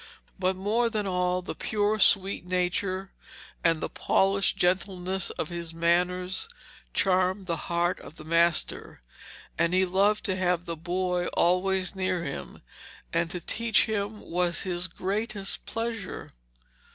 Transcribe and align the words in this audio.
But 0.39 0.55
more 0.55 0.89
than 0.89 1.05
all, 1.05 1.43
the 1.43 1.53
pure 1.53 1.99
sweet 1.99 2.43
nature 2.43 3.11
and 3.63 3.81
the 3.81 3.87
polished 3.87 4.57
gentleness 4.57 5.29
of 5.29 5.49
his 5.49 5.75
manners 5.75 6.49
charmed 6.91 7.45
the 7.45 7.55
heart 7.69 7.99
of 7.99 8.15
the 8.15 8.23
master, 8.23 8.99
and 9.59 9.75
he 9.75 9.85
loved 9.85 10.23
to 10.25 10.35
have 10.35 10.65
the 10.65 10.75
boy 10.75 11.27
always 11.37 11.95
near 11.95 12.23
him, 12.23 12.63
and 13.13 13.29
to 13.29 13.39
teach 13.39 13.85
him 13.85 14.21
was 14.21 14.61
his 14.63 14.87
greatest 14.87 15.67
pleasure. 15.67 16.31